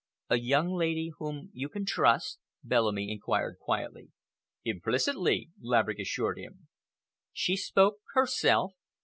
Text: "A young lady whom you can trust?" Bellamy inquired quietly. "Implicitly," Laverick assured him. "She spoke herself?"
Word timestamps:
"A 0.31 0.37
young 0.39 0.71
lady 0.73 1.11
whom 1.19 1.51
you 1.53 1.69
can 1.69 1.85
trust?" 1.85 2.39
Bellamy 2.63 3.11
inquired 3.11 3.57
quietly. 3.59 4.09
"Implicitly," 4.65 5.51
Laverick 5.61 5.99
assured 5.99 6.39
him. 6.39 6.69
"She 7.33 7.55
spoke 7.55 7.97
herself?" 8.15 8.73